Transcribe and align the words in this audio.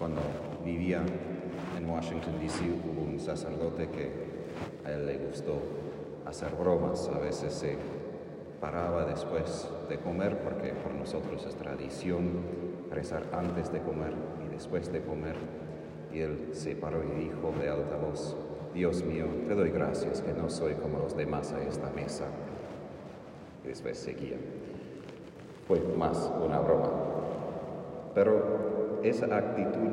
Cuando 0.00 0.22
vivía 0.64 1.02
en 1.76 1.90
Washington, 1.90 2.40
D.C., 2.40 2.64
hubo 2.64 3.02
un 3.02 3.20
sacerdote 3.20 3.86
que 3.88 4.10
a 4.82 4.92
él 4.92 5.04
le 5.04 5.18
gustó 5.18 5.60
hacer 6.24 6.54
bromas. 6.58 7.06
A 7.14 7.18
veces 7.18 7.52
se 7.52 7.76
paraba 8.62 9.04
después 9.04 9.68
de 9.90 9.98
comer, 9.98 10.38
porque 10.38 10.72
por 10.72 10.94
nosotros 10.94 11.44
es 11.46 11.54
tradición 11.54 12.30
rezar 12.90 13.24
antes 13.34 13.70
de 13.70 13.82
comer 13.82 14.14
y 14.42 14.48
después 14.48 14.90
de 14.90 15.02
comer. 15.02 15.36
Y 16.14 16.20
él 16.20 16.48
se 16.52 16.74
paró 16.76 17.02
y 17.04 17.24
dijo 17.24 17.52
de 17.60 17.68
alta 17.68 17.96
voz, 17.96 18.34
Dios 18.72 19.04
mío, 19.04 19.26
te 19.48 19.54
doy 19.54 19.68
gracias 19.68 20.22
que 20.22 20.32
no 20.32 20.48
soy 20.48 20.76
como 20.76 20.98
los 21.00 21.14
demás 21.14 21.52
a 21.52 21.62
esta 21.62 21.90
mesa. 21.90 22.24
Y 23.62 23.68
después 23.68 23.98
seguía. 23.98 24.38
Fue 25.68 25.78
más 25.98 26.32
una 26.42 26.58
broma. 26.58 26.88
Pero 28.14 28.69
esa 29.02 29.26
actitud 29.36 29.88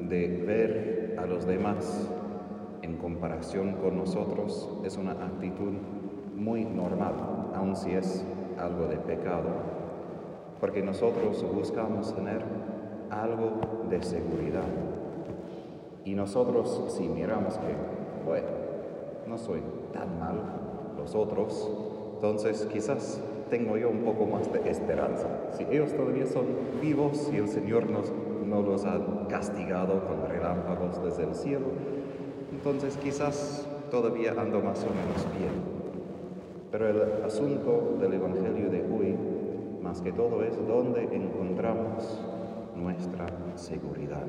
de 0.00 0.28
ver 0.46 1.16
a 1.18 1.26
los 1.26 1.46
demás 1.46 2.08
en 2.82 2.96
comparación 2.96 3.74
con 3.74 3.96
nosotros 3.96 4.68
es 4.84 4.96
una 4.96 5.12
actitud 5.12 5.72
muy 6.34 6.64
normal, 6.64 7.14
aun 7.54 7.76
si 7.76 7.92
es 7.92 8.24
algo 8.58 8.86
de 8.86 8.96
pecado, 8.96 9.48
porque 10.60 10.82
nosotros 10.82 11.44
buscamos 11.52 12.14
tener 12.14 12.42
algo 13.10 13.86
de 13.88 14.02
seguridad. 14.02 14.68
Y 16.04 16.14
nosotros 16.14 16.84
si 16.88 17.08
miramos 17.08 17.58
que, 17.58 17.74
bueno, 18.24 18.48
no 19.26 19.36
soy 19.36 19.60
tan 19.92 20.18
mal 20.18 20.40
los 20.96 21.14
otros, 21.14 21.70
entonces 22.14 22.66
quizás 22.72 23.20
tengo 23.48 23.76
yo 23.76 23.90
un 23.90 24.00
poco 24.04 24.26
más 24.26 24.52
de 24.52 24.70
esperanza. 24.70 25.28
Si 25.52 25.64
ellos 25.64 25.92
todavía 25.92 26.26
son 26.26 26.46
vivos 26.80 27.30
y 27.32 27.36
el 27.36 27.48
Señor 27.48 27.90
nos, 27.90 28.12
no 28.46 28.62
los 28.62 28.84
ha 28.84 28.98
castigado 29.28 30.04
con 30.06 30.28
relámpagos 30.28 31.02
desde 31.02 31.24
el 31.24 31.34
cielo, 31.34 31.66
entonces 32.52 32.96
quizás 32.96 33.68
todavía 33.90 34.32
ando 34.32 34.60
más 34.60 34.84
o 34.84 34.88
menos 34.88 35.26
bien. 35.38 35.78
Pero 36.70 36.88
el 36.88 37.24
asunto 37.24 37.96
del 38.00 38.14
Evangelio 38.14 38.70
de 38.70 38.82
hoy, 38.82 39.16
más 39.82 40.02
que 40.02 40.12
todo, 40.12 40.42
es 40.42 40.54
dónde 40.66 41.08
encontramos 41.12 42.20
nuestra 42.76 43.26
seguridad. 43.54 44.26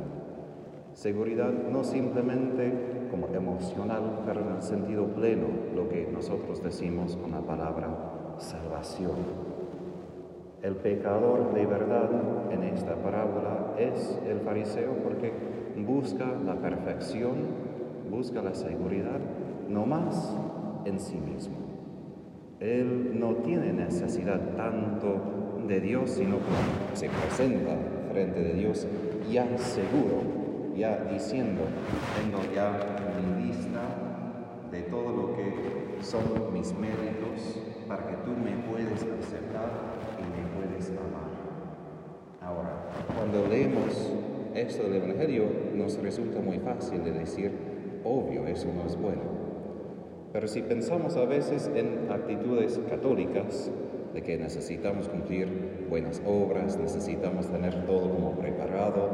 Seguridad 0.94 1.52
no 1.52 1.84
simplemente 1.84 2.74
como 3.12 3.28
emocional, 3.28 4.22
pero 4.26 4.42
en 4.42 4.56
el 4.56 4.62
sentido 4.62 5.06
pleno, 5.06 5.48
lo 5.76 5.90
que 5.90 6.08
nosotros 6.12 6.64
decimos 6.64 7.16
con 7.18 7.32
la 7.32 7.42
palabra 7.42 7.88
salvación. 8.40 9.18
El 10.62 10.76
pecador 10.76 11.54
de 11.54 11.66
verdad 11.66 12.10
en 12.52 12.64
esta 12.64 12.96
parábola 12.96 13.76
es 13.78 14.20
el 14.28 14.40
fariseo 14.42 14.94
porque 15.04 15.32
busca 15.78 16.26
la 16.46 16.56
perfección, 16.56 17.36
busca 18.10 18.42
la 18.42 18.54
seguridad, 18.54 19.20
no 19.70 19.86
más 19.86 20.36
en 20.86 21.00
sí 21.00 21.18
mismo. 21.18 21.56
Él 22.60 23.18
no 23.18 23.36
tiene 23.36 23.72
necesidad 23.72 24.42
tanto 24.58 25.62
de 25.66 25.80
Dios, 25.80 26.10
sino 26.12 26.38
que 26.38 26.96
se 26.96 27.08
presenta 27.10 27.78
frente 28.12 28.42
de 28.42 28.54
Dios 28.54 28.86
ya 29.32 29.58
seguro, 29.58 30.74
ya 30.76 31.06
diciendo, 31.06 31.62
tengo 32.18 32.40
ya 32.54 32.80
mi 33.22 33.48
lista 33.48 33.82
de 34.72 34.82
todo 34.84 35.16
lo 35.16 35.36
que 35.36 36.00
son 36.02 36.54
mis 36.54 36.74
méritos 36.74 37.69
para 37.90 38.06
que 38.06 38.16
tú 38.18 38.32
me 38.32 38.52
puedes 38.70 39.02
aceptar 39.02 39.72
y 40.20 40.22
me 40.22 40.46
puedes 40.56 40.90
amar. 40.92 41.28
Ahora, 42.40 42.86
cuando 43.16 43.48
leemos 43.48 44.14
esto 44.54 44.84
del 44.84 45.04
Evangelio, 45.04 45.46
nos 45.74 45.98
resulta 45.98 46.40
muy 46.40 46.60
fácil 46.60 47.04
de 47.04 47.12
decir, 47.12 47.52
obvio, 48.04 48.46
eso 48.46 48.68
no 48.72 48.86
es 48.88 48.96
bueno. 48.96 49.24
Pero 50.32 50.48
si 50.48 50.62
pensamos 50.62 51.18
a 51.18 51.26
veces 51.26 51.70
en 51.74 52.12
actitudes 52.12 52.80
católicas, 52.88 53.72
de 54.14 54.24
que 54.24 54.38
necesitamos 54.38 55.08
cumplir 55.08 55.86
buenas 55.90 56.22
obras, 56.26 56.78
necesitamos 56.78 57.48
tener 57.48 57.86
todo 57.86 58.10
como 58.10 58.34
preparado 58.34 59.10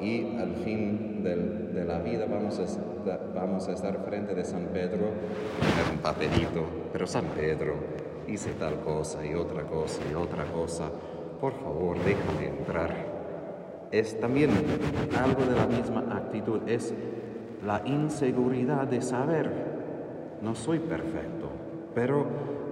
y 0.00 0.36
al 0.38 0.54
fin 0.56 1.22
de 1.22 1.84
la 1.84 1.98
vida 1.98 2.26
vamos 2.26 2.58
a, 2.58 3.18
vamos 3.34 3.68
a 3.68 3.72
estar 3.72 4.04
frente 4.04 4.34
de 4.34 4.44
San 4.44 4.66
Pedro 4.72 5.10
tener 5.60 5.92
un 5.92 5.98
papelito, 6.02 6.64
pero 6.92 7.06
San 7.06 7.26
Pedro 7.26 7.74
hice 8.30 8.52
tal 8.52 8.80
cosa 8.80 9.24
y 9.24 9.34
otra 9.34 9.64
cosa 9.64 10.00
y 10.10 10.14
otra 10.14 10.44
cosa, 10.44 10.90
por 11.40 11.52
favor 11.54 11.96
déjame 11.98 12.48
entrar. 12.58 13.10
Es 13.90 14.18
también 14.20 14.50
algo 15.18 15.44
de 15.44 15.56
la 15.56 15.66
misma 15.66 16.16
actitud, 16.16 16.60
es 16.66 16.94
la 17.64 17.82
inseguridad 17.84 18.86
de 18.86 19.02
saber 19.02 19.70
no 20.42 20.54
soy 20.54 20.78
perfecto, 20.78 21.48
pero 21.94 22.24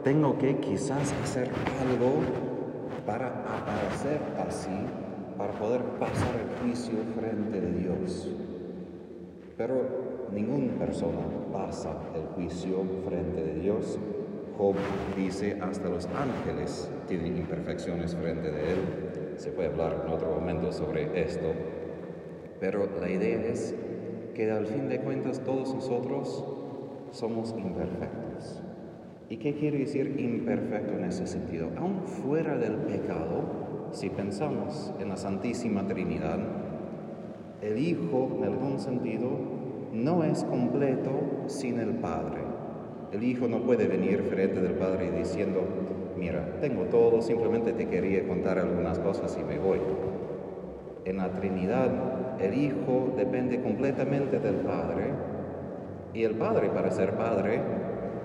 tengo 0.02 0.38
que 0.38 0.56
quizás 0.58 1.12
hacer 1.22 1.50
algo 1.80 2.22
para 3.04 3.28
aparecer 3.28 4.20
así, 4.46 4.70
para 5.36 5.52
poder 5.52 5.82
pasar 5.98 6.34
el 6.36 6.62
juicio 6.62 6.94
frente 7.18 7.60
de 7.60 7.72
Dios. 7.72 8.28
Pero 9.56 10.28
ninguna 10.32 10.78
persona 10.78 11.18
pasa 11.52 11.90
el 12.14 12.22
juicio 12.34 12.84
frente 13.06 13.42
de 13.42 13.54
Dios. 13.60 13.98
Job 14.58 14.74
dice, 15.16 15.56
hasta 15.60 15.88
los 15.88 16.06
ángeles 16.06 16.90
tienen 17.06 17.36
imperfecciones 17.36 18.16
frente 18.16 18.50
de 18.50 18.72
él. 18.72 18.78
Se 19.36 19.52
puede 19.52 19.68
hablar 19.68 20.02
en 20.04 20.12
otro 20.12 20.32
momento 20.32 20.72
sobre 20.72 21.22
esto. 21.22 21.52
Pero 22.58 22.88
la 23.00 23.08
idea 23.08 23.40
es 23.46 23.72
que 24.34 24.50
al 24.50 24.66
fin 24.66 24.88
de 24.88 24.98
cuentas 25.00 25.40
todos 25.44 25.72
nosotros 25.72 26.44
somos 27.12 27.54
imperfectos. 27.56 28.60
¿Y 29.28 29.36
qué 29.36 29.54
quiere 29.54 29.78
decir 29.78 30.16
imperfecto 30.18 30.94
en 30.94 31.04
ese 31.04 31.28
sentido? 31.28 31.70
Aún 31.76 32.02
fuera 32.02 32.56
del 32.56 32.78
pecado, 32.78 33.88
si 33.92 34.10
pensamos 34.10 34.92
en 34.98 35.08
la 35.08 35.16
Santísima 35.16 35.86
Trinidad, 35.86 36.40
el 37.62 37.78
Hijo, 37.78 38.28
en 38.38 38.44
algún 38.44 38.80
sentido, 38.80 39.30
no 39.92 40.24
es 40.24 40.42
completo 40.42 41.10
sin 41.46 41.78
el 41.78 41.94
Padre. 41.94 42.47
El 43.12 43.24
Hijo 43.24 43.48
no 43.48 43.60
puede 43.60 43.86
venir 43.86 44.22
frente 44.24 44.60
del 44.60 44.72
Padre 44.72 45.10
diciendo, 45.10 45.60
mira, 46.16 46.58
tengo 46.60 46.84
todo, 46.84 47.22
simplemente 47.22 47.72
te 47.72 47.88
quería 47.88 48.26
contar 48.26 48.58
algunas 48.58 48.98
cosas 48.98 49.36
y 49.40 49.44
me 49.44 49.58
voy. 49.58 49.80
En 51.04 51.16
la 51.16 51.30
Trinidad, 51.32 52.40
el 52.40 52.54
Hijo 52.54 53.14
depende 53.16 53.62
completamente 53.62 54.38
del 54.38 54.56
Padre 54.56 55.12
y 56.14 56.24
el 56.24 56.34
padre, 56.34 56.70
para 56.70 56.90
ser 56.90 57.16
padre, 57.16 57.60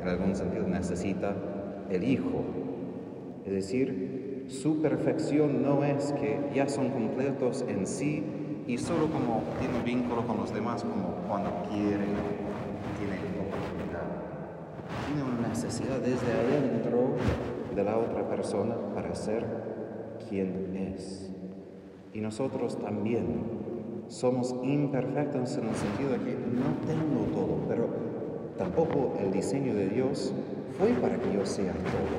en 0.01 0.07
algún 0.07 0.35
sentido 0.35 0.67
necesita 0.67 1.35
el 1.89 2.03
hijo. 2.03 2.43
Es 3.45 3.53
decir, 3.53 4.45
su 4.47 4.81
perfección 4.81 5.61
no 5.61 5.83
es 5.83 6.13
que 6.13 6.39
ya 6.55 6.67
son 6.67 6.89
completos 6.89 7.63
en 7.67 7.85
sí 7.85 8.23
y 8.67 8.77
solo 8.77 9.07
como 9.07 9.43
tiene 9.59 9.77
un 9.77 9.83
vínculo 9.83 10.25
con 10.25 10.37
los 10.37 10.53
demás, 10.53 10.83
como 10.83 11.09
cuando 11.27 11.51
quiere, 11.69 12.07
tiene 12.97 13.19
oportunidad. 13.45 14.07
Tiene 15.07 15.23
una 15.23 15.42
necesidad 15.53 15.99
desde 15.99 16.33
adentro 16.33 17.13
de 17.75 17.83
la 17.83 17.95
otra 17.99 18.27
persona 18.27 18.75
para 18.95 19.13
ser 19.13 19.45
quien 20.27 20.75
es. 20.75 21.31
Y 22.11 22.21
nosotros 22.21 22.79
también 22.79 23.43
somos 24.07 24.55
imperfectos 24.63 25.55
en 25.57 25.67
el 25.67 25.75
sentido 25.75 26.09
de 26.13 26.17
que 26.17 26.31
no 26.31 26.73
tengo 26.87 27.25
todo, 27.35 27.59
pero 27.67 27.87
tampoco 28.57 29.13
el 29.19 29.31
diseño 29.31 29.75
de 29.75 29.89
Dios 29.89 30.33
fue 30.79 30.89
para 30.93 31.17
que 31.17 31.31
yo 31.31 31.45
sea 31.45 31.73
todo. 31.73 32.17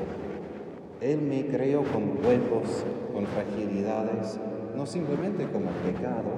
Él 1.01 1.21
me 1.21 1.45
creó 1.49 1.83
con 1.83 2.25
huecos, 2.25 2.85
con 3.13 3.27
fragilidades, 3.27 4.39
no 4.77 4.87
simplemente 4.87 5.49
como 5.51 5.71
pecado, 5.85 6.31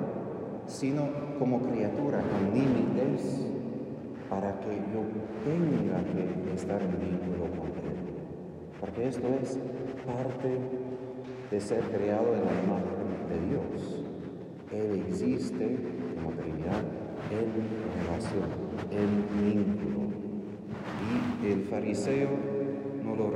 sino 0.67 1.09
como 1.39 1.61
criatura 1.61 2.23
con 2.23 2.56
para 4.37 4.53
que 4.61 4.69
yo 4.93 5.01
tenga 5.45 5.99
que 6.13 6.55
estar 6.55 6.83
en 6.83 7.01
vínculo 7.01 7.45
con 7.57 7.69
Él. 7.69 7.97
Porque 8.79 9.09
esto 9.09 9.27
es 9.41 9.59
parte 10.05 10.59
de 11.51 11.61
ser 11.61 11.81
creado 11.85 12.35
en 12.35 12.45
la 12.45 12.53
imagen 12.65 13.09
de 13.31 13.39
Dios. 13.49 14.05
Él 14.73 15.05
existe 15.09 15.79
como 16.17 16.37
Trinidad 16.37 16.85
en 17.33 17.49
relación, 18.05 18.45
en 18.91 19.55
vínculo. 19.55 20.01
Y 21.43 21.53
el 21.53 21.63
fariseo 21.63 22.29
no 23.03 23.17
lo 23.17 23.31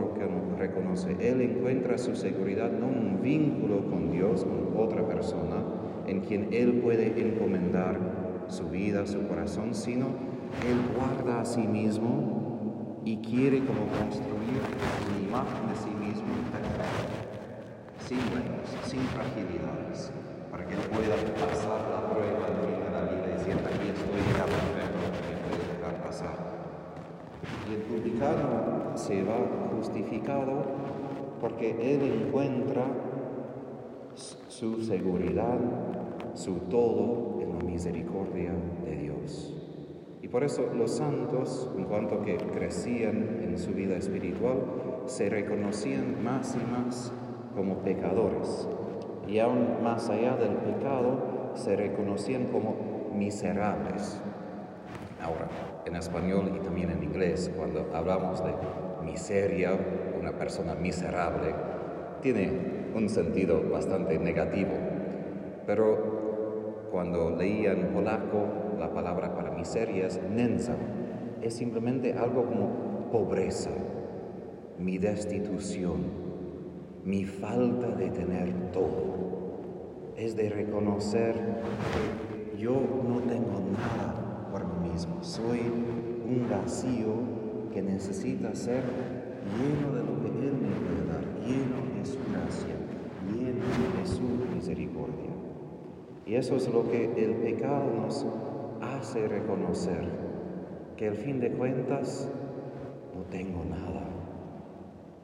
reconoce. 0.58 1.16
Él 1.18 1.40
encuentra 1.40 1.96
su 1.96 2.14
seguridad 2.14 2.70
no 2.72 2.88
en 2.88 2.98
un 2.98 3.22
vínculo 3.22 3.88
con 3.88 4.10
Dios, 4.10 4.44
con 4.44 4.76
otra 4.76 5.06
persona, 5.08 5.64
en 6.06 6.20
quien 6.20 6.48
él 6.52 6.80
puede 6.82 7.18
encomendar 7.18 7.98
su 8.48 8.68
vida, 8.68 9.06
su 9.06 9.26
corazón, 9.28 9.74
sino 9.74 10.29
él 10.66 10.78
guarda 10.96 11.40
a 11.40 11.44
sí 11.44 11.66
mismo 11.66 13.00
y 13.04 13.16
quiere 13.18 13.60
como 13.60 13.86
construir 13.86 14.60
una 15.08 15.18
imagen 15.26 15.68
de 15.68 15.76
sí 15.76 15.90
mismo 15.90 16.34
perfecta, 16.52 16.84
sin 18.06 18.18
huecos, 18.18 18.68
sin 18.84 19.00
fragilidades, 19.08 20.12
para 20.50 20.66
que 20.66 20.74
Él 20.74 20.80
pueda 20.90 21.16
pasar 21.46 21.80
la 21.88 22.10
prueba 22.10 22.46
de 22.50 22.90
la 22.92 23.02
vida 23.10 23.26
y 23.26 23.38
decir, 23.38 23.54
aquí 23.54 23.88
estoy, 23.88 24.20
ya 24.36 24.44
perfecto, 24.44 25.00
me 25.26 25.36
puede 25.48 25.64
dejar 25.78 26.02
pasar. 26.04 26.36
Y 27.68 27.74
el 27.74 27.82
publicano 27.82 28.96
se 28.96 29.22
va 29.22 29.38
justificado 29.76 30.64
porque 31.40 31.94
Él 31.94 32.26
encuentra 32.26 32.84
su 34.14 34.82
seguridad, 34.82 35.58
su 36.34 36.54
todo 36.68 37.38
en 37.40 37.58
la 37.58 37.64
misericordia 37.64 38.52
de 38.84 38.96
Dios. 38.96 39.59
Por 40.30 40.44
eso 40.44 40.70
los 40.76 40.92
santos, 40.92 41.68
en 41.76 41.84
cuanto 41.84 42.22
que 42.22 42.36
crecían 42.36 43.40
en 43.42 43.58
su 43.58 43.72
vida 43.72 43.96
espiritual, 43.96 44.58
se 45.06 45.28
reconocían 45.28 46.22
más 46.22 46.54
y 46.54 46.70
más 46.70 47.12
como 47.56 47.78
pecadores. 47.78 48.68
Y 49.26 49.40
aún 49.40 49.82
más 49.82 50.08
allá 50.08 50.36
del 50.36 50.54
pecado, 50.56 51.52
se 51.54 51.74
reconocían 51.74 52.46
como 52.46 53.10
miserables. 53.12 54.20
Ahora, 55.20 55.48
en 55.84 55.96
español 55.96 56.52
y 56.56 56.60
también 56.60 56.90
en 56.90 57.02
inglés, 57.02 57.50
cuando 57.56 57.90
hablamos 57.92 58.42
de 58.44 58.52
miseria, 59.04 59.72
una 60.20 60.32
persona 60.32 60.74
miserable, 60.76 61.54
tiene 62.22 62.52
un 62.94 63.08
sentido 63.08 63.68
bastante 63.68 64.18
negativo. 64.18 64.72
Pero 65.66 66.29
cuando 66.90 67.30
leía 67.30 67.72
en 67.72 67.92
polaco 67.92 68.46
la 68.78 68.92
palabra 68.92 69.34
para 69.34 69.50
miseria 69.50 70.06
es 70.06 70.20
nensa, 70.28 70.74
es 71.40 71.54
simplemente 71.54 72.14
algo 72.14 72.46
como 72.46 73.10
pobreza, 73.10 73.70
mi 74.78 74.98
destitución, 74.98 76.00
mi 77.04 77.24
falta 77.24 77.88
de 77.88 78.10
tener 78.10 78.72
todo. 78.72 79.20
Es 80.16 80.36
de 80.36 80.50
reconocer 80.50 81.34
que 81.34 82.58
yo 82.60 82.72
no 82.72 83.20
tengo 83.20 83.60
nada 83.72 84.48
por 84.50 84.66
mí 84.66 84.90
mismo, 84.90 85.22
soy 85.22 85.60
un 85.60 86.46
vacío 86.50 87.14
que 87.72 87.82
necesita 87.82 88.54
ser 88.54 88.82
lleno 89.56 89.94
de 89.94 90.02
lo 90.02 90.20
que 90.20 90.28
Él 90.28 90.52
me 90.54 90.68
puede 90.68 91.06
dar, 91.06 91.24
lleno 91.46 91.96
de 91.96 92.04
su 92.04 92.18
gracia, 92.30 92.74
lleno 93.32 93.64
de 93.98 94.06
su 94.06 94.54
misericordia. 94.54 95.39
Y 96.30 96.36
eso 96.36 96.54
es 96.54 96.72
lo 96.72 96.88
que 96.88 97.06
el 97.16 97.34
pecado 97.38 97.90
nos 97.92 98.24
hace 98.80 99.26
reconocer, 99.26 100.04
que 100.96 101.08
al 101.08 101.16
fin 101.16 101.40
de 101.40 101.50
cuentas 101.50 102.28
no 103.16 103.22
tengo 103.24 103.64
nada. 103.64 104.04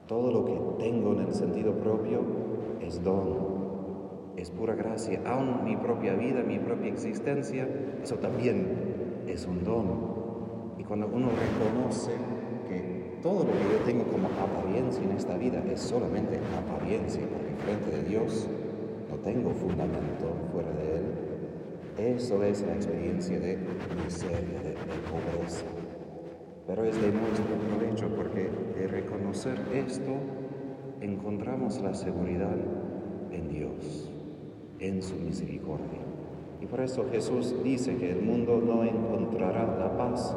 Todo 0.09 0.33
lo 0.33 0.45
que 0.45 0.85
tengo 0.85 1.13
en 1.13 1.21
el 1.21 1.33
sentido 1.33 1.75
propio 1.75 2.23
es 2.81 3.05
don, 3.05 3.37
es 4.37 4.51
pura 4.51 4.75
gracia. 4.75 5.21
Aún 5.27 5.63
mi 5.63 5.77
propia 5.77 6.15
vida, 6.15 6.43
mi 6.43 6.59
propia 6.59 6.89
existencia, 6.89 7.69
eso 8.03 8.17
también 8.17 8.67
es 9.29 9.47
un 9.47 9.63
don. 9.63 9.87
Y 10.77 10.83
cuando 10.83 11.07
uno 11.07 11.29
reconoce 11.29 12.11
todo 13.23 13.45
lo 13.45 13.53
que 13.53 13.79
yo 13.79 13.85
tengo 13.85 14.05
como 14.11 14.27
apariencia 14.27 15.05
en 15.05 15.13
esta 15.13 15.37
vida 15.37 15.63
es 15.73 15.81
solamente 15.81 16.41
apariencia, 16.59 17.23
porque 17.23 17.55
frente 17.63 17.97
de 17.97 18.09
Dios 18.09 18.49
no 19.09 19.17
tengo 19.17 19.51
fundamento 19.51 20.35
fuera 20.53 20.71
de 20.73 20.97
Él. 20.97 22.17
Eso 22.17 22.43
es 22.43 22.63
la 22.63 22.75
experiencia 22.75 23.39
de 23.39 23.59
miseria, 24.05 24.61
de, 24.63 24.75
pobreza. 25.11 25.65
Pero 26.67 26.85
es 26.85 27.01
de 27.01 27.13
nuestro 27.13 27.45
provecho 27.69 28.09
porque 28.15 28.51
de 28.79 28.87
reconocer 28.89 29.59
esto 29.73 30.13
encontramos 31.01 31.81
la 31.81 31.95
seguridad 31.95 32.57
en 33.31 33.49
Dios, 33.49 34.11
en 34.79 35.03
su 35.03 35.17
misericordia. 35.17 36.01
Y 36.61 36.67
por 36.67 36.81
eso 36.81 37.07
Jesús 37.11 37.55
dice 37.63 37.97
que 37.97 38.11
el 38.11 38.23
mundo 38.23 38.61
no 38.65 38.83
encontrará 38.83 39.77
la 39.79 39.97
paz 39.97 40.37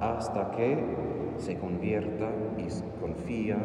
hasta 0.00 0.50
que 0.52 0.76
se 1.36 1.56
convierta 1.56 2.30
y 2.58 3.00
confía 3.00 3.56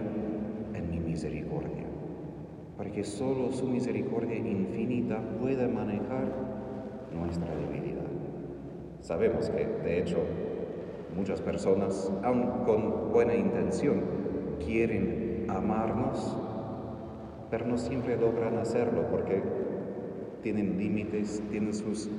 en 0.74 0.90
mi 0.92 1.00
misericordia, 1.00 1.86
porque 2.78 3.04
solo 3.04 3.52
su 3.52 3.66
misericordia 3.66 4.38
infinita 4.38 5.20
puede 5.42 5.68
manejar 5.68 6.32
nuestra 7.12 7.54
debilidad. 7.56 8.06
Sabemos 9.02 9.50
que, 9.50 9.66
de 9.66 10.00
hecho, 10.00 10.18
muchas 11.16 11.42
personas, 11.42 12.12
aun 12.24 12.64
con 12.66 13.12
buena 13.12 13.36
intención, 13.36 14.02
quieren 14.64 15.46
amarnos, 15.50 16.38
pero 17.50 17.66
no 17.66 17.78
siempre 17.78 18.16
logran 18.16 18.58
hacerlo 18.58 19.08
porque 19.10 19.42
tienen 20.44 20.78
límites, 20.78 21.42
tienen 21.50 21.74
sus 21.74 22.10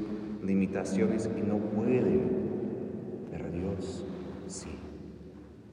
limitaciones 0.43 1.31
y 1.37 1.41
no 1.43 1.59
pueden. 1.59 2.49
Pero 3.31 3.51
Dios 3.51 4.05
sí. 4.47 4.71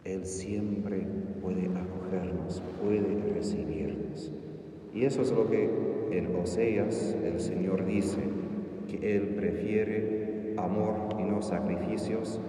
Él 0.04 0.24
siempre 0.26 1.08
puede 1.42 1.66
acogernos, 1.66 2.62
puede 2.84 3.34
recibirnos. 3.34 4.32
Y 4.96 5.04
eso 5.04 5.22
es 5.22 5.32
lo 5.34 5.50
que 5.50 5.70
en 6.12 6.34
Oseas 6.38 7.18
el 7.22 7.42
Señor 7.42 7.86
dice, 7.86 8.22
que 8.88 9.18
Él 9.18 9.36
prefiere 9.36 10.56
amor 10.58 11.20
y 11.20 11.24
no 11.24 11.42
sacrificios. 11.42 12.40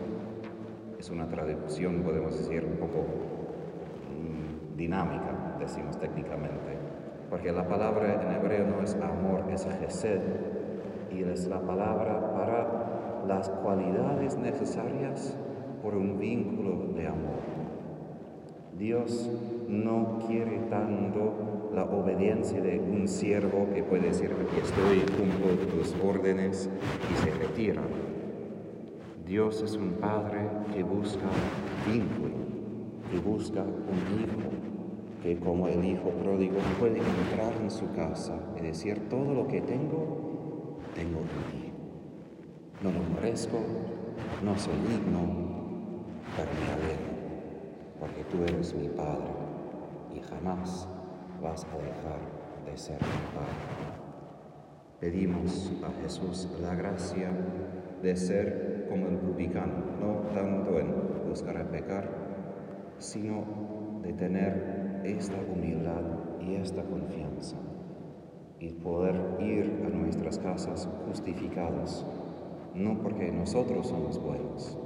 Es 0.96 1.10
una 1.10 1.26
traducción, 1.26 2.02
podemos 2.02 2.38
decir, 2.38 2.64
un 2.64 2.76
poco 2.76 3.04
mm, 4.12 4.76
dinámica, 4.76 5.56
decimos 5.58 5.98
técnicamente, 5.98 6.78
porque 7.30 7.50
la 7.50 7.66
palabra 7.66 8.22
en 8.22 8.36
hebreo 8.36 8.68
no 8.68 8.80
es 8.80 8.94
amor, 8.94 9.50
es 9.52 9.66
gesed, 9.80 10.20
y 11.10 11.24
es 11.24 11.48
la 11.48 11.60
palabra 11.60 12.32
para 12.32 13.24
las 13.26 13.50
cualidades 13.50 14.38
necesarias 14.38 15.36
por 15.82 15.96
un 15.96 16.20
vínculo 16.20 16.92
de 16.94 17.08
amor. 17.08 17.56
Dios 18.78 19.30
no 19.68 20.18
quiere 20.28 20.58
tanto 20.70 21.55
la 21.74 21.84
obediencia 21.84 22.60
de 22.60 22.78
un 22.78 23.06
siervo 23.08 23.68
que 23.74 23.82
puede 23.82 24.08
decir, 24.08 24.30
aquí 24.32 24.60
estoy, 24.62 25.00
cumplo 25.16 25.56
tus 25.66 25.94
órdenes 26.02 26.70
y 27.12 27.24
se 27.24 27.30
retira. 27.32 27.82
Dios 29.26 29.62
es 29.62 29.76
un 29.76 29.92
padre 29.94 30.48
que 30.72 30.82
busca 30.82 31.26
vínculo, 31.86 32.36
que 33.10 33.18
busca 33.18 33.62
un 33.62 34.20
hijo, 34.20 34.50
que 35.22 35.38
como 35.38 35.68
el 35.68 35.84
hijo 35.84 36.10
pródigo 36.22 36.56
puede 36.78 36.98
entrar 36.98 37.52
en 37.60 37.70
su 37.70 37.90
casa 37.92 38.38
y 38.58 38.62
decir, 38.62 39.08
todo 39.08 39.34
lo 39.34 39.48
que 39.48 39.60
tengo, 39.60 40.78
tengo 40.94 41.20
de 41.20 41.58
ti. 41.58 41.72
No 42.82 42.90
lo 42.92 43.00
merezco, 43.14 43.58
no 44.44 44.56
soy 44.56 44.74
digno, 44.88 45.46
pero 46.36 46.50
porque 47.98 48.22
tú 48.30 48.42
eres 48.44 48.74
mi 48.74 48.88
Padre 48.88 49.30
y 50.14 50.20
jamás 50.20 50.88
vas 51.42 51.64
a 51.64 51.76
dejar 51.78 52.20
de 52.64 52.76
ser 52.76 52.98
Padre. 52.98 53.96
Pedimos 55.00 55.72
a 55.84 56.02
Jesús 56.02 56.48
la 56.60 56.74
gracia 56.74 57.30
de 58.02 58.16
ser 58.16 58.86
como 58.88 59.08
el 59.08 59.16
publicano, 59.18 59.74
no 60.00 60.34
tanto 60.34 60.78
en 60.78 61.28
buscar 61.28 61.56
a 61.58 61.64
pecar, 61.64 62.08
sino 62.98 63.44
de 64.02 64.12
tener 64.12 65.02
esta 65.04 65.36
humildad 65.52 66.02
y 66.40 66.54
esta 66.54 66.82
confianza 66.82 67.56
y 68.58 68.70
poder 68.72 69.14
ir 69.40 69.82
a 69.84 69.88
nuestras 69.90 70.38
casas 70.38 70.88
justificados, 71.06 72.06
no 72.74 72.98
porque 73.02 73.30
nosotros 73.30 73.88
somos 73.88 74.18
buenos, 74.20 74.78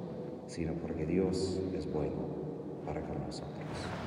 sino 0.47 0.73
porque 0.75 1.07
Dios 1.07 1.63
es 1.75 1.93
bueno 1.93 2.41
para 2.85 3.01
con 3.03 3.21
nosotros. 3.21 4.00